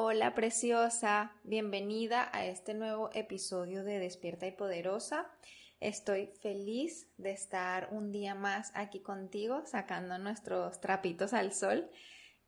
[0.00, 5.26] Hola preciosa, bienvenida a este nuevo episodio de Despierta y Poderosa.
[5.80, 11.90] Estoy feliz de estar un día más aquí contigo sacando nuestros trapitos al sol,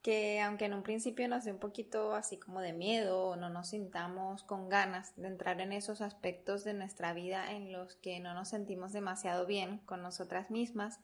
[0.01, 3.51] que aunque en un principio nos dé un poquito así como de miedo o no
[3.51, 8.21] nos sintamos con ganas de entrar en esos aspectos de nuestra vida en los que
[8.21, 11.01] no nos sentimos demasiado bien con nosotras mismas,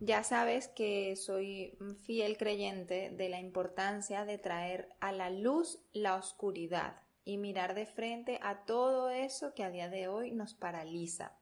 [0.00, 6.16] ya sabes que soy fiel creyente de la importancia de traer a la luz la
[6.16, 11.36] oscuridad y mirar de frente a todo eso que a día de hoy nos paraliza.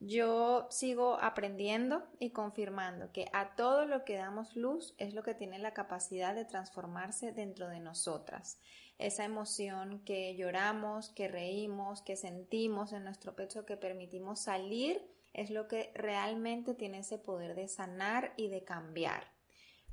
[0.00, 5.34] Yo sigo aprendiendo y confirmando que a todo lo que damos luz es lo que
[5.34, 8.58] tiene la capacidad de transformarse dentro de nosotras.
[8.98, 15.00] Esa emoción que lloramos, que reímos, que sentimos en nuestro pecho, que permitimos salir,
[15.34, 19.26] es lo que realmente tiene ese poder de sanar y de cambiar.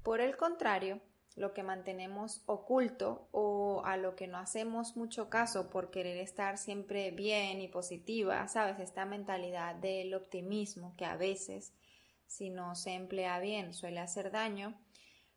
[0.04, 1.02] Por el contrario,
[1.36, 6.58] lo que mantenemos oculto o a lo que no hacemos mucho caso por querer estar
[6.58, 11.74] siempre bien y positiva, sabes, esta mentalidad del optimismo que a veces,
[12.28, 14.80] si no se emplea bien, suele hacer daño,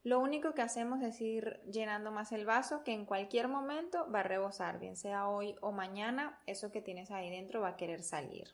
[0.02, 4.20] lo único que hacemos es ir llenando más el vaso que en cualquier momento va
[4.20, 8.02] a rebosar, bien sea hoy o mañana, eso que tienes ahí dentro va a querer
[8.02, 8.48] salir.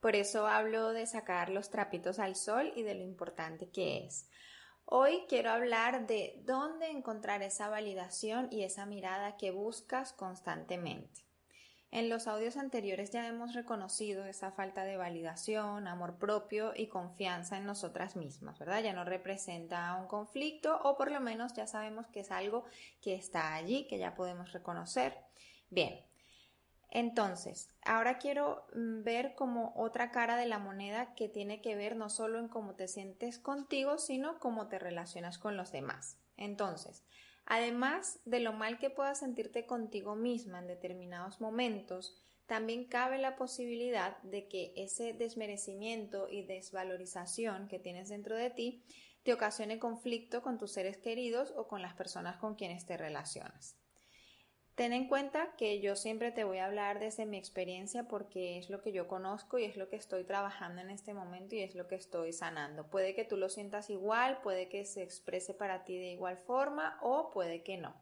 [0.00, 4.28] Por eso hablo de sacar los trapitos al sol y de lo importante que es.
[4.84, 11.28] Hoy quiero hablar de dónde encontrar esa validación y esa mirada que buscas constantemente.
[11.90, 17.56] En los audios anteriores ya hemos reconocido esa falta de validación, amor propio y confianza
[17.56, 18.82] en nosotras mismas, ¿verdad?
[18.82, 22.64] Ya no representa un conflicto o por lo menos ya sabemos que es algo
[23.00, 25.16] que está allí, que ya podemos reconocer.
[25.70, 25.98] Bien,
[26.90, 31.96] entonces, ahora quiero mm, ver como otra cara de la moneda que tiene que ver
[31.96, 36.18] no solo en cómo te sientes contigo, sino cómo te relacionas con los demás.
[36.36, 37.04] Entonces,
[37.44, 43.36] además de lo mal que puedas sentirte contigo misma en determinados momentos, también cabe la
[43.36, 48.82] posibilidad de que ese desmerecimiento y desvalorización que tienes dentro de ti
[49.22, 53.77] te ocasione conflicto con tus seres queridos o con las personas con quienes te relacionas.
[54.78, 58.70] Ten en cuenta que yo siempre te voy a hablar desde mi experiencia porque es
[58.70, 61.74] lo que yo conozco y es lo que estoy trabajando en este momento y es
[61.74, 62.88] lo que estoy sanando.
[62.88, 66.96] Puede que tú lo sientas igual, puede que se exprese para ti de igual forma
[67.02, 67.92] o puede que no.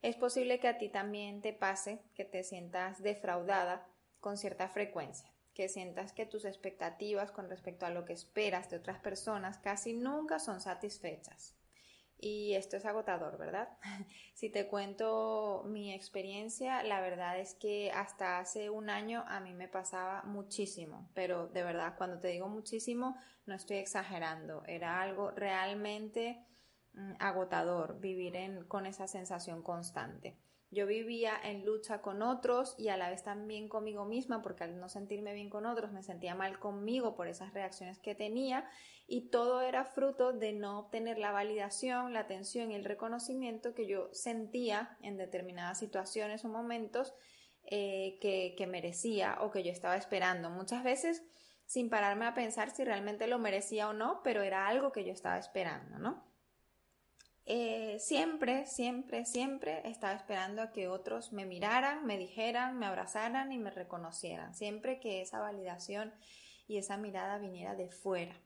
[0.00, 3.86] Es posible que a ti también te pase que te sientas defraudada
[4.20, 8.78] con cierta frecuencia, que sientas que tus expectativas con respecto a lo que esperas de
[8.78, 11.58] otras personas casi nunca son satisfechas.
[12.20, 13.68] Y esto es agotador, ¿verdad?
[14.34, 19.54] si te cuento mi experiencia, la verdad es que hasta hace un año a mí
[19.54, 25.30] me pasaba muchísimo, pero de verdad, cuando te digo muchísimo, no estoy exagerando, era algo
[25.30, 26.44] realmente
[26.94, 30.36] mm, agotador vivir con esa sensación constante.
[30.70, 34.78] Yo vivía en lucha con otros y a la vez también conmigo misma, porque al
[34.78, 38.68] no sentirme bien con otros me sentía mal conmigo por esas reacciones que tenía
[39.06, 43.86] y todo era fruto de no obtener la validación, la atención y el reconocimiento que
[43.86, 47.14] yo sentía en determinadas situaciones o momentos
[47.64, 50.50] eh, que, que merecía o que yo estaba esperando.
[50.50, 51.22] Muchas veces
[51.64, 55.12] sin pararme a pensar si realmente lo merecía o no, pero era algo que yo
[55.12, 56.24] estaba esperando, ¿no?
[57.50, 63.50] Eh, siempre, siempre, siempre estaba esperando a que otros me miraran, me dijeran, me abrazaran
[63.52, 64.54] y me reconocieran.
[64.54, 66.12] Siempre que esa validación
[66.66, 68.38] y esa mirada viniera de fuera.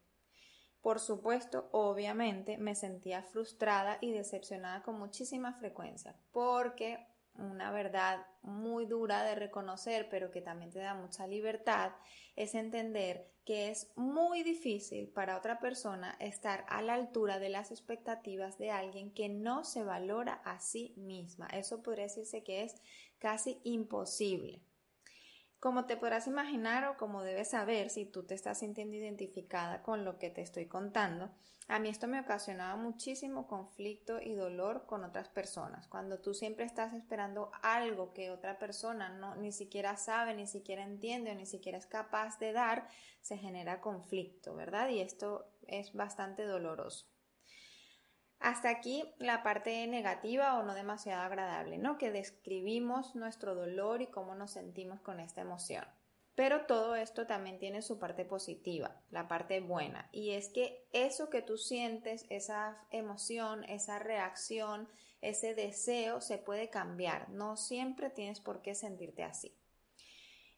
[0.83, 7.05] Por supuesto, obviamente, me sentía frustrada y decepcionada con muchísima frecuencia, porque
[7.35, 11.93] una verdad muy dura de reconocer, pero que también te da mucha libertad,
[12.37, 17.71] es entender que es muy difícil para otra persona estar a la altura de las
[17.71, 21.49] expectativas de alguien que no se valora a sí misma.
[21.49, 22.77] Eso podría decirse que es
[23.19, 24.63] casi imposible.
[25.63, 30.05] Como te podrás imaginar o como debes saber si tú te estás sintiendo identificada con
[30.05, 31.31] lo que te estoy contando,
[31.69, 35.87] a mí esto me ocasionaba muchísimo conflicto y dolor con otras personas.
[35.87, 40.83] Cuando tú siempre estás esperando algo que otra persona no ni siquiera sabe, ni siquiera
[40.83, 42.89] entiende o ni siquiera es capaz de dar,
[43.21, 44.89] se genera conflicto, ¿verdad?
[44.89, 47.12] Y esto es bastante doloroso.
[48.43, 51.97] Hasta aquí la parte negativa o no demasiado agradable, ¿no?
[51.97, 55.85] Que describimos nuestro dolor y cómo nos sentimos con esta emoción.
[56.35, 61.31] Pero todo esto también tiene su parte positiva, la parte buena, y es que eso
[61.31, 64.89] que tú sientes, esa emoción, esa reacción,
[65.21, 67.29] ese deseo se puede cambiar.
[67.29, 69.55] No siempre tienes por qué sentirte así.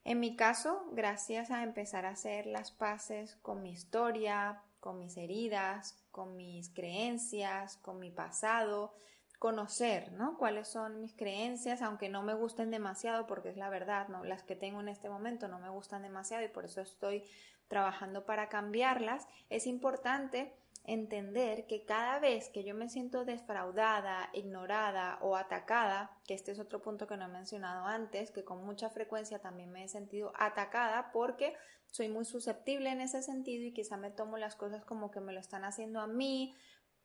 [0.05, 5.17] En mi caso, gracias a empezar a hacer las paces con mi historia, con mis
[5.17, 8.95] heridas, con mis creencias, con mi pasado,
[9.41, 10.39] conocer, ¿no?
[10.39, 14.23] Cuáles son mis creencias, aunque no me gusten demasiado, porque es la verdad, ¿no?
[14.23, 17.25] Las que tengo en este momento no me gustan demasiado y por eso estoy
[17.67, 19.27] trabajando para cambiarlas.
[19.51, 26.35] Es importante entender que cada vez que yo me siento defraudada, ignorada o atacada, que
[26.35, 29.85] este es otro punto que no he mencionado antes, que con mucha frecuencia también me
[29.85, 31.55] he sentido atacada porque
[31.87, 35.33] soy muy susceptible en ese sentido y quizá me tomo las cosas como que me
[35.33, 36.55] lo están haciendo a mí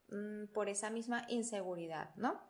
[0.10, 2.42] mm, por esa misma inseguridad, ¿no?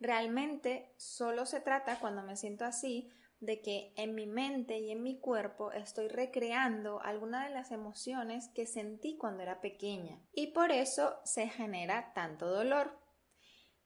[0.00, 3.10] Realmente solo se trata cuando me siento así
[3.40, 8.50] de que en mi mente y en mi cuerpo estoy recreando alguna de las emociones
[8.54, 12.98] que sentí cuando era pequeña y por eso se genera tanto dolor.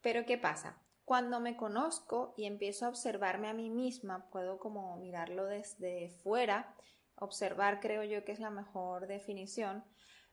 [0.01, 0.83] Pero ¿qué pasa?
[1.05, 6.75] Cuando me conozco y empiezo a observarme a mí misma, puedo como mirarlo desde fuera,
[7.15, 9.85] observar creo yo que es la mejor definición,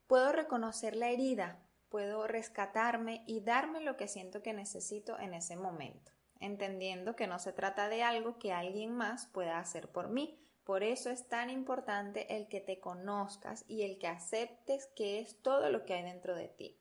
[0.07, 5.57] puedo reconocer la herida, puedo rescatarme y darme lo que siento que necesito en ese
[5.57, 10.37] momento entendiendo que no se trata de algo que alguien más pueda hacer por mí.
[10.63, 15.41] Por eso es tan importante el que te conozcas y el que aceptes que es
[15.41, 16.77] todo lo que hay dentro de ti.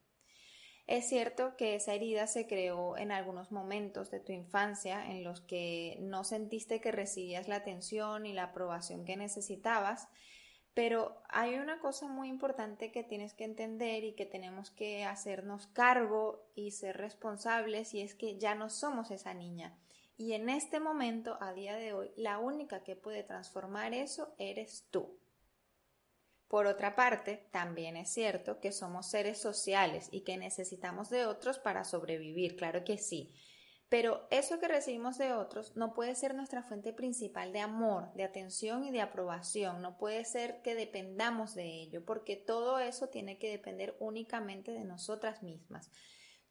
[0.86, 5.40] Es cierto que esa herida se creó en algunos momentos de tu infancia en los
[5.40, 10.08] que no sentiste que recibías la atención y la aprobación que necesitabas
[10.74, 15.66] pero hay una cosa muy importante que tienes que entender y que tenemos que hacernos
[15.68, 19.76] cargo y ser responsables y es que ya no somos esa niña.
[20.16, 24.86] Y en este momento, a día de hoy, la única que puede transformar eso eres
[24.90, 25.18] tú.
[26.46, 31.58] Por otra parte, también es cierto que somos seres sociales y que necesitamos de otros
[31.58, 33.32] para sobrevivir, claro que sí.
[33.90, 38.22] Pero eso que recibimos de otros no puede ser nuestra fuente principal de amor, de
[38.22, 39.82] atención y de aprobación.
[39.82, 44.84] No puede ser que dependamos de ello, porque todo eso tiene que depender únicamente de
[44.84, 45.90] nosotras mismas.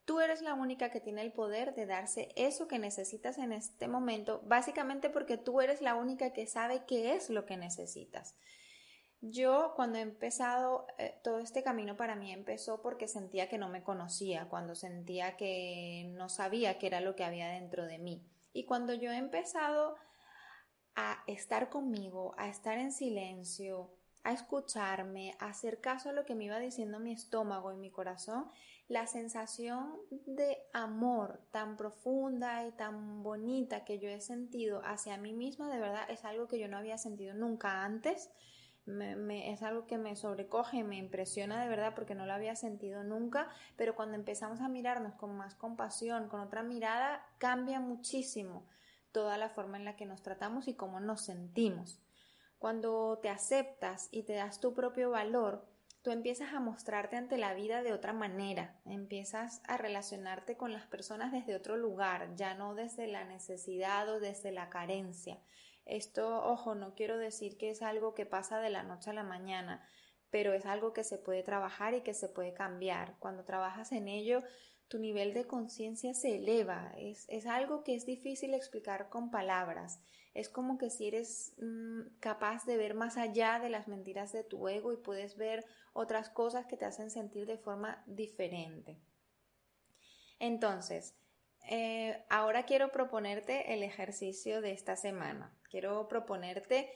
[0.04, 3.88] Tú eres la única que tiene el poder de darse eso que necesitas en este
[3.88, 8.36] momento, básicamente porque tú eres la única que sabe qué es lo que necesitas.
[9.22, 13.68] Yo cuando he empezado, eh, todo este camino para mí empezó porque sentía que no
[13.68, 18.26] me conocía, cuando sentía que no sabía qué era lo que había dentro de mí.
[18.54, 19.96] Y cuando yo he empezado
[20.96, 23.92] a estar conmigo, a estar en silencio,
[24.24, 27.92] a escucharme, a hacer caso a lo que me iba diciendo mi estómago y mi
[27.92, 28.50] corazón,
[28.88, 35.34] la sensación de amor tan profunda y tan bonita que yo he sentido hacia mí
[35.34, 38.30] misma, de verdad es algo que yo no había sentido nunca antes
[38.90, 43.48] es algo que me sobrecoge, me impresiona de verdad porque no lo había sentido nunca,
[43.76, 48.66] pero cuando empezamos a mirarnos con más compasión, con otra mirada, cambia muchísimo
[49.12, 52.02] toda la forma en la que nos tratamos y cómo nos sentimos.
[52.58, 55.66] Cuando te aceptas y te das tu propio valor,
[56.02, 60.86] tú empiezas a mostrarte ante la vida de otra manera, empiezas a relacionarte con las
[60.86, 65.38] personas desde otro lugar, ya no desde la necesidad o desde la carencia.
[65.90, 69.24] Esto, ojo, no quiero decir que es algo que pasa de la noche a la
[69.24, 69.84] mañana,
[70.30, 73.16] pero es algo que se puede trabajar y que se puede cambiar.
[73.18, 74.44] Cuando trabajas en ello,
[74.88, 76.94] tu nivel de conciencia se eleva.
[76.96, 80.00] Es, algo que es difícil explicar con palabras.
[80.36, 84.44] Es como que si eres mm, capaz de ver más allá de las mentiras de
[84.44, 89.00] tu ego y puedes ver otras cosas que te hacen sentir de forma diferente.
[90.38, 91.16] Entonces,
[91.68, 95.59] eh, ahora quiero proponerte el ejercicio de esta semana.
[95.70, 96.92] Quiero proponerte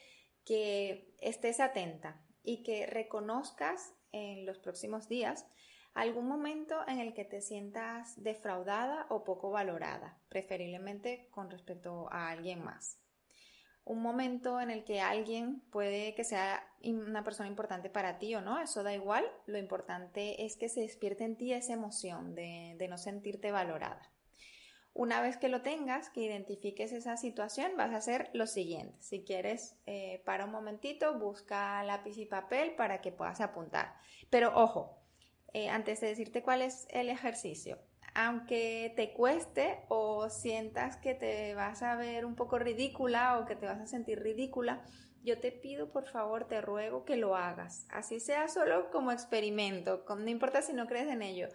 [0.46, 5.46] que estés atenta y que reconozcas en los próximos días
[5.94, 12.30] algún momento en el que te sientas defraudada o poco valorada, preferiblemente con respecto a
[12.30, 13.00] alguien más.
[13.86, 18.42] Un momento en el que alguien puede que sea una persona importante para ti o
[18.42, 22.88] no, eso da igual, lo importante es que se despierte en ti esa emoción de
[22.90, 24.13] no sentirte valorada.
[24.96, 28.96] Una vez que lo tengas, que identifiques esa situación, vas a hacer lo siguiente.
[29.00, 33.96] Si quieres, eh, para un momentito, busca lápiz y papel para que puedas apuntar.
[34.30, 35.00] Pero ojo,
[35.54, 37.80] eh, antes de decirte cuál es el ejercicio,
[38.14, 43.56] aunque te cueste o sientas que te vas a ver un poco ridícula o que
[43.56, 44.84] te vas a sentir ridícula,
[45.24, 50.06] yo te pido por favor, te ruego que lo hagas, así sea solo como experimento,
[50.08, 51.48] no importa si no crees en ello,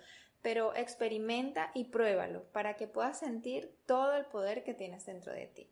[0.43, 5.47] pero experimenta y pruébalo para que puedas sentir todo el poder que tienes dentro de
[5.47, 5.71] ti.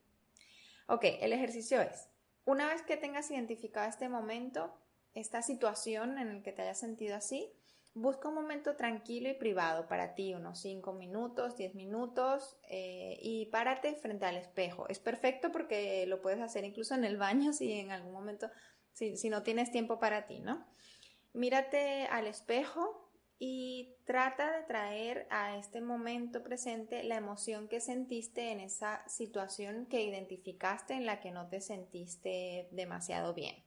[0.88, 2.08] Ok, el ejercicio es,
[2.44, 4.72] una vez que tengas identificado este momento,
[5.14, 7.52] esta situación en la que te hayas sentido así,
[7.94, 13.46] busca un momento tranquilo y privado para ti, unos 5 minutos, 10 minutos, eh, y
[13.46, 14.86] párate frente al espejo.
[14.88, 18.50] Es perfecto porque lo puedes hacer incluso en el baño si en algún momento,
[18.92, 20.66] si, si no tienes tiempo para ti, ¿no?
[21.32, 23.05] Mírate al espejo
[23.38, 29.86] y trata de traer a este momento presente la emoción que sentiste en esa situación
[29.86, 33.62] que identificaste en la que no te sentiste demasiado bien.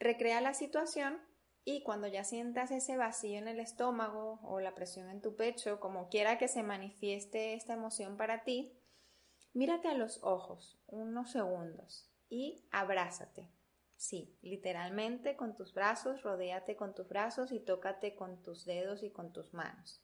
[0.00, 1.20] Recrea la situación
[1.64, 5.78] y cuando ya sientas ese vacío en el estómago o la presión en tu pecho,
[5.78, 8.76] como quiera que se manifieste esta emoción para ti,
[9.52, 13.53] mírate a los ojos unos segundos y abrázate.
[14.04, 19.10] Sí, literalmente con tus brazos, rodéate con tus brazos y tócate con tus dedos y
[19.10, 20.02] con tus manos.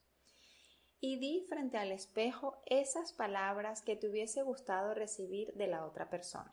[1.01, 6.09] Y di frente al espejo esas palabras que te hubiese gustado recibir de la otra
[6.09, 6.51] persona.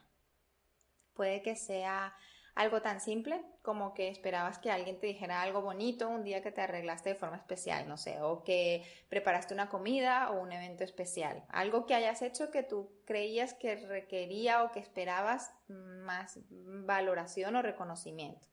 [1.14, 2.18] Puede que sea
[2.58, 6.52] algo tan simple como que esperabas que alguien te dijera algo bonito un día que
[6.52, 10.84] te arreglaste de forma especial, no sé, o que preparaste una comida o un evento
[10.84, 11.44] especial.
[11.50, 17.62] Algo que hayas hecho que tú creías que requería o que esperabas más valoración o
[17.62, 18.48] reconocimiento.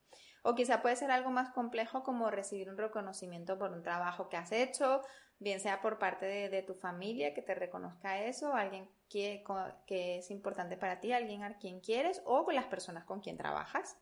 [0.47, 4.37] O quizá puede ser algo más complejo como recibir un reconocimiento por un trabajo que
[4.37, 5.01] has hecho,
[5.39, 9.43] bien sea por parte de, tu familia que te reconozca eso, alguien que,
[9.87, 13.39] que es importante para ti, alguien a quien quieres o con las personas con quien
[13.39, 13.97] trabajas.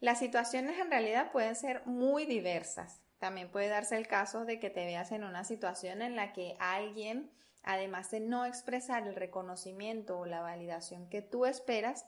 [0.00, 3.02] Las situaciones en realidad pueden ser muy diversas.
[3.18, 6.56] También puede darse el caso de que te veas en una situación en la que
[6.58, 7.30] alguien,
[7.62, 12.06] además de no expresar el reconocimiento o la validación que tú esperas,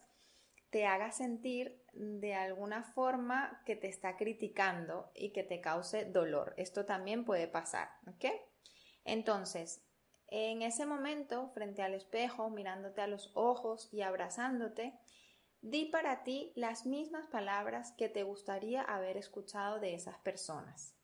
[0.70, 6.54] te haga sentir de alguna forma que te está criticando y que te cause dolor.
[6.56, 8.26] Esto también puede pasar, ¿ok?
[9.04, 9.82] Entonces,
[10.28, 14.98] en ese momento, frente al espejo, mirándote a los ojos y abrazándote,
[15.60, 20.96] di para ti las mismas palabras que te gustaría haber escuchado de esas personas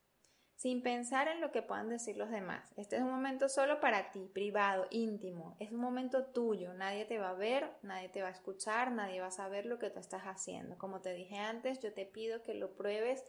[0.63, 2.73] sin pensar en lo que puedan decir los demás.
[2.77, 5.57] Este es un momento solo para ti, privado, íntimo.
[5.59, 6.73] Es un momento tuyo.
[6.73, 9.81] Nadie te va a ver, nadie te va a escuchar, nadie va a saber lo
[9.81, 10.79] que tú estás haciendo.
[10.79, 13.25] Como te dije antes, yo te pido que lo pruebes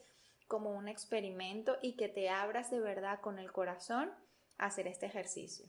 [0.48, 4.12] como un experimento y que te abras de verdad con el corazón
[4.60, 5.66] a hacer este ejercicio.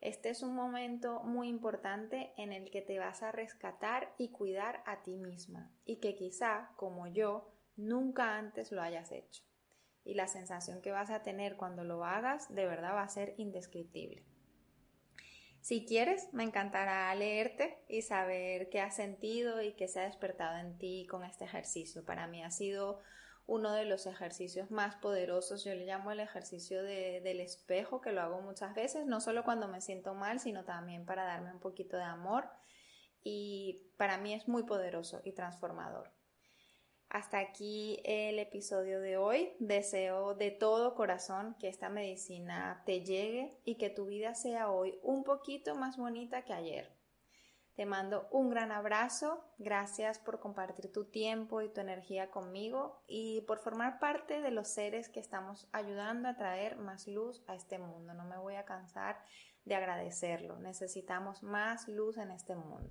[0.00, 4.84] Este es un momento muy importante en el que te vas a rescatar y cuidar
[4.86, 9.49] a ti misma y que quizá, como yo, nunca antes lo hayas hecho
[10.04, 13.34] y la sensación que vas a tener cuando lo hagas de verdad va a ser
[13.36, 14.24] indescriptible.
[15.60, 20.58] Si quieres, me encantará leerte y saber qué has sentido y qué se ha despertado
[20.58, 22.04] en ti con este ejercicio.
[22.04, 23.00] Para mí ha sido
[23.46, 25.62] uno de los ejercicios más poderosos.
[25.64, 29.68] Yo le llamo el ejercicio del espejo, que lo hago muchas veces, no solo cuando
[29.68, 32.48] me siento mal, sino también para darme un poquito de amor.
[33.22, 36.10] Y para mí es muy poderoso y transformador.
[37.10, 39.52] Hasta aquí el episodio de hoy.
[39.58, 44.96] Deseo de todo corazón que esta medicina te llegue y que tu vida sea hoy
[45.02, 46.96] un poquito más bonita que ayer.
[47.74, 49.44] Te mando un gran abrazo.
[49.58, 54.68] Gracias por compartir tu tiempo y tu energía conmigo y por formar parte de los
[54.68, 58.14] seres que estamos ayudando a traer más luz a este mundo.
[58.14, 59.20] No me voy a cansar
[59.64, 60.60] de agradecerlo.
[60.60, 62.88] Necesitamos más luz en este mundo.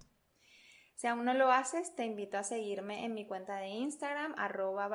[1.00, 4.90] Si aún no lo haces, te invito a seguirme en mi cuenta de Instagram, arroba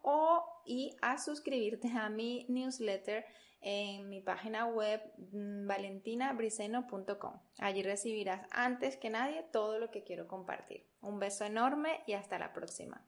[0.00, 3.26] o y a suscribirte a mi newsletter
[3.60, 5.02] en mi página web
[5.32, 7.34] mm, valentinabriceno.com.
[7.58, 10.86] Allí recibirás antes que nadie todo lo que quiero compartir.
[11.02, 13.04] Un beso enorme y hasta la próxima.